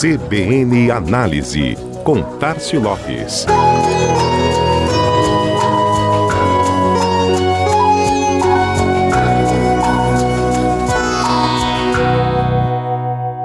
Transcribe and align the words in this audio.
CBN 0.00 0.90
Análise, 0.90 1.76
com 2.04 2.22
Tarcio 2.38 2.80
Lopes. 2.80 3.44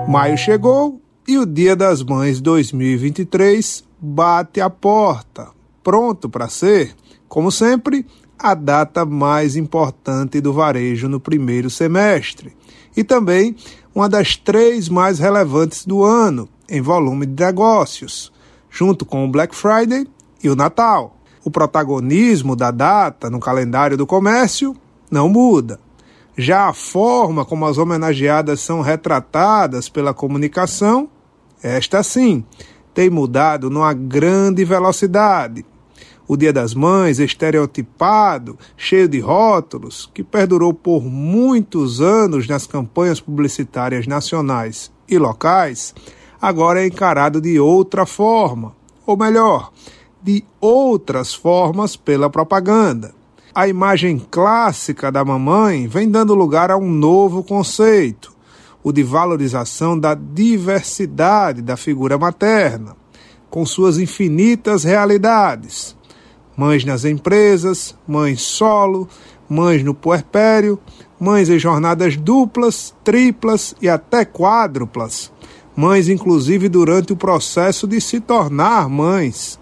Maio 0.07 0.37
chegou 0.37 1.01
e 1.27 1.37
o 1.37 1.45
Dia 1.45 1.75
das 1.75 2.01
Mães 2.01 2.39
2023 2.39 3.83
bate 3.99 4.61
a 4.61 4.69
porta, 4.69 5.49
pronto 5.83 6.29
para 6.29 6.47
ser, 6.47 6.95
como 7.27 7.51
sempre, 7.51 8.05
a 8.37 8.53
data 8.53 9.05
mais 9.05 9.55
importante 9.55 10.41
do 10.41 10.53
varejo 10.53 11.07
no 11.07 11.19
primeiro 11.19 11.69
semestre 11.69 12.55
e 12.95 13.03
também 13.03 13.55
uma 13.93 14.09
das 14.09 14.35
três 14.35 14.89
mais 14.89 15.19
relevantes 15.19 15.85
do 15.85 16.03
ano 16.03 16.49
em 16.69 16.81
volume 16.81 17.25
de 17.25 17.43
negócios, 17.43 18.31
junto 18.69 19.05
com 19.05 19.25
o 19.25 19.31
Black 19.31 19.55
Friday 19.55 20.07
e 20.43 20.49
o 20.49 20.55
Natal. 20.55 21.15
O 21.43 21.51
protagonismo 21.51 22.55
da 22.55 22.71
data 22.71 23.29
no 23.29 23.39
calendário 23.39 23.95
do 23.95 24.05
comércio 24.07 24.75
não 25.09 25.29
muda. 25.29 25.79
Já 26.37 26.67
a 26.67 26.73
forma 26.73 27.45
como 27.45 27.65
as 27.65 27.77
homenageadas 27.77 28.59
são 28.59 28.81
retratadas 28.81 29.87
pela 29.87 30.13
comunicação, 30.13 31.07
esta 31.63 32.03
sim, 32.03 32.43
tem 32.93 33.09
mudado 33.09 33.69
numa 33.69 33.93
grande 33.93 34.65
velocidade. 34.65 35.65
O 36.27 36.35
Dia 36.35 36.51
das 36.51 36.73
Mães, 36.73 37.19
estereotipado, 37.19 38.57
cheio 38.75 39.07
de 39.07 39.19
rótulos, 39.19 40.09
que 40.13 40.23
perdurou 40.23 40.73
por 40.73 41.03
muitos 41.03 42.01
anos 42.01 42.47
nas 42.47 42.65
campanhas 42.65 43.19
publicitárias 43.19 44.07
nacionais 44.07 44.91
e 45.07 45.17
locais, 45.17 45.93
agora 46.41 46.81
é 46.81 46.87
encarado 46.87 47.39
de 47.39 47.59
outra 47.59 48.05
forma, 48.05 48.75
ou 49.05 49.15
melhor, 49.15 49.71
de 50.21 50.43
outras 50.59 51.33
formas 51.33 51.95
pela 51.95 52.29
propaganda 52.29 53.13
a 53.55 53.69
imagem 53.69 54.19
clássica 54.19 55.09
da 55.09 55.23
mamãe 55.23 55.87
vem 55.87 56.11
dando 56.11 56.35
lugar 56.35 56.69
a 56.69 56.75
um 56.75 56.91
novo 56.91 57.41
conceito, 57.41 58.35
o 58.83 58.91
de 58.91 59.01
valorização 59.01 59.97
da 59.97 60.13
diversidade 60.13 61.61
da 61.61 61.77
figura 61.77 62.17
materna, 62.17 62.97
com 63.49 63.65
suas 63.65 63.97
infinitas 63.97 64.83
realidades. 64.83 65.95
Mães 66.57 66.85
nas 66.85 67.03
empresas, 67.03 67.95
mães 68.07 68.41
solo, 68.41 69.07
mães 69.49 69.83
no 69.83 69.93
puerpério, 69.93 70.79
mães 71.19 71.49
em 71.49 71.59
jornadas 71.59 72.15
duplas, 72.15 72.93
triplas 73.03 73.75
e 73.81 73.89
até 73.89 74.23
quádruplas, 74.23 75.31
mães 75.75 76.07
inclusive 76.07 76.69
durante 76.69 77.13
o 77.13 77.17
processo 77.17 77.87
de 77.87 77.99
se 77.99 78.19
tornar 78.19 78.89
mães. 78.89 79.59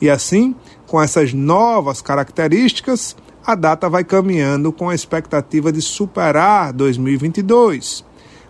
E 0.00 0.08
assim, 0.08 0.54
com 0.86 1.02
essas 1.02 1.32
novas 1.34 2.00
características, 2.00 3.16
a 3.44 3.54
data 3.54 3.88
vai 3.88 4.04
caminhando 4.04 4.70
com 4.70 4.88
a 4.88 4.94
expectativa 4.94 5.72
de 5.72 5.82
superar 5.82 6.72
2022, 6.72 8.04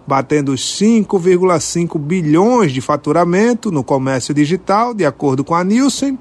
batendo 0.06 0.52
os 0.52 0.61
5,5 0.61 1.98
bilhões 1.98 2.73
de 2.73 2.80
faturamento 2.80 3.70
no 3.70 3.84
comércio 3.84 4.34
digital, 4.34 4.92
de 4.92 5.06
acordo 5.06 5.45
com 5.45 5.55
a 5.55 5.62
Nielsen, 5.62 6.19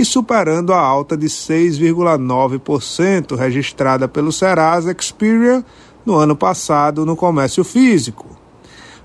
e 0.00 0.04
superando 0.04 0.72
a 0.72 0.80
alta 0.80 1.14
de 1.14 1.26
6,9% 1.26 3.36
registrada 3.36 4.08
pelo 4.08 4.32
Serasa 4.32 4.96
Experian 4.98 5.62
no 6.06 6.14
ano 6.14 6.34
passado 6.34 7.04
no 7.04 7.14
comércio 7.14 7.62
físico. 7.62 8.26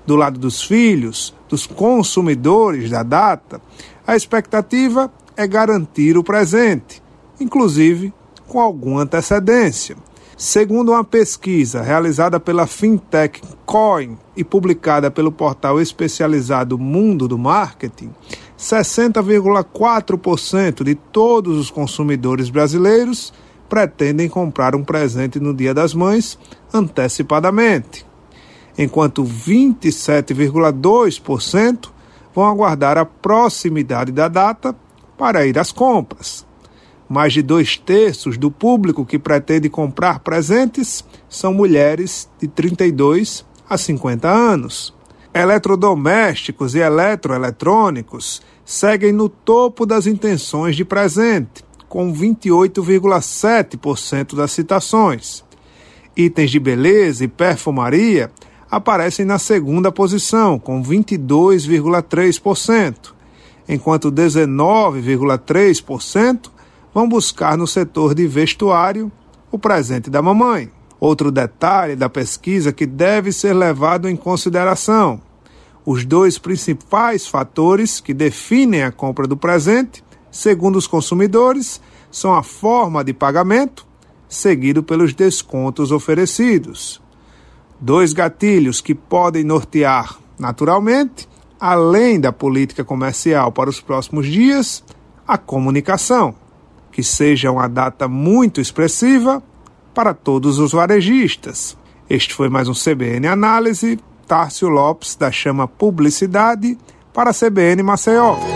Do 0.06 0.16
lado 0.16 0.40
dos 0.40 0.62
filhos, 0.62 1.34
dos 1.50 1.66
consumidores 1.66 2.88
da 2.88 3.02
data, 3.02 3.60
a 4.06 4.16
expectativa 4.16 5.12
é 5.36 5.46
garantir 5.46 6.16
o 6.16 6.24
presente, 6.24 7.02
inclusive 7.38 8.10
com 8.48 8.58
alguma 8.58 9.02
antecedência. 9.02 9.98
Segundo 10.34 10.92
uma 10.92 11.04
pesquisa 11.04 11.82
realizada 11.82 12.40
pela 12.40 12.66
fintech 12.66 13.42
Coin 13.66 14.16
e 14.34 14.42
publicada 14.42 15.10
pelo 15.10 15.30
portal 15.30 15.78
especializado 15.78 16.78
Mundo 16.78 17.28
do 17.28 17.36
Marketing, 17.36 18.10
60,4% 18.58 20.82
de 20.82 20.94
todos 20.94 21.58
os 21.58 21.70
consumidores 21.70 22.48
brasileiros 22.48 23.34
pretendem 23.68 24.26
comprar 24.28 24.74
um 24.74 24.82
presente 24.82 25.38
no 25.38 25.52
Dia 25.52 25.74
das 25.74 25.92
Mães 25.92 26.38
antecipadamente, 26.72 28.06
enquanto 28.78 29.22
27,2% 29.24 31.90
vão 32.34 32.46
aguardar 32.46 32.96
a 32.98 33.04
proximidade 33.04 34.10
da 34.12 34.28
data 34.28 34.74
para 35.18 35.44
ir 35.46 35.58
às 35.58 35.72
compras. 35.72 36.46
Mais 37.08 37.32
de 37.32 37.40
dois 37.42 37.76
terços 37.76 38.36
do 38.36 38.50
público 38.50 39.06
que 39.06 39.16
pretende 39.18 39.68
comprar 39.68 40.20
presentes 40.20 41.04
são 41.28 41.52
mulheres 41.54 42.28
de 42.40 42.48
32 42.48 43.44
a 43.68 43.76
50 43.78 44.28
anos. 44.28 44.95
Eletrodomésticos 45.38 46.74
e 46.74 46.78
eletroeletrônicos 46.78 48.40
seguem 48.64 49.12
no 49.12 49.28
topo 49.28 49.84
das 49.84 50.06
intenções 50.06 50.74
de 50.74 50.82
presente, 50.82 51.62
com 51.90 52.10
28,7% 52.10 54.34
das 54.34 54.52
citações. 54.52 55.44
Itens 56.16 56.50
de 56.50 56.58
beleza 56.58 57.24
e 57.24 57.28
perfumaria 57.28 58.30
aparecem 58.70 59.26
na 59.26 59.38
segunda 59.38 59.92
posição, 59.92 60.58
com 60.58 60.82
22,3%, 60.82 63.12
enquanto 63.68 64.10
19,3% 64.10 66.50
vão 66.94 67.06
buscar 67.06 67.58
no 67.58 67.66
setor 67.66 68.14
de 68.14 68.26
vestuário 68.26 69.12
o 69.52 69.58
presente 69.58 70.08
da 70.08 70.22
mamãe. 70.22 70.70
Outro 70.98 71.30
detalhe 71.30 71.94
da 71.94 72.08
pesquisa 72.08 72.72
que 72.72 72.86
deve 72.86 73.32
ser 73.32 73.52
levado 73.52 74.08
em 74.08 74.16
consideração: 74.16 75.20
os 75.86 76.04
dois 76.04 76.36
principais 76.36 77.28
fatores 77.28 78.00
que 78.00 78.12
definem 78.12 78.82
a 78.82 78.90
compra 78.90 79.26
do 79.26 79.36
presente, 79.36 80.04
segundo 80.32 80.76
os 80.76 80.88
consumidores, 80.88 81.80
são 82.10 82.34
a 82.34 82.42
forma 82.42 83.04
de 83.04 83.14
pagamento, 83.14 83.86
seguido 84.28 84.82
pelos 84.82 85.14
descontos 85.14 85.92
oferecidos. 85.92 87.00
Dois 87.80 88.12
gatilhos 88.12 88.80
que 88.80 88.96
podem 88.96 89.44
nortear, 89.44 90.18
naturalmente, 90.36 91.28
além 91.60 92.18
da 92.18 92.32
política 92.32 92.84
comercial 92.84 93.52
para 93.52 93.70
os 93.70 93.80
próximos 93.80 94.26
dias, 94.26 94.82
a 95.26 95.38
comunicação 95.38 96.34
que 96.90 97.02
seja 97.02 97.52
uma 97.52 97.68
data 97.68 98.08
muito 98.08 98.60
expressiva 98.60 99.42
para 99.94 100.14
todos 100.14 100.58
os 100.58 100.72
varejistas. 100.72 101.76
Este 102.08 102.34
foi 102.34 102.48
mais 102.48 102.68
um 102.68 102.72
CBN 102.72 103.28
Análise. 103.28 103.98
Tárcio 104.26 104.68
Lopes, 104.68 105.14
da 105.14 105.30
Chama 105.30 105.68
Publicidade, 105.68 106.76
para 107.12 107.30
a 107.30 107.34
CBN 107.34 107.82
Maceió. 107.82 108.55